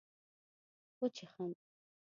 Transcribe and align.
وچيښم 0.99 1.49